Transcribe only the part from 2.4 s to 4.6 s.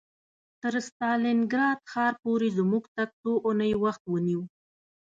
زموږ تګ څو اونۍ وخت ونیو